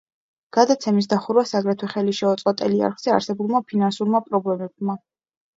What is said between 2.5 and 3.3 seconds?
ტელეარხზე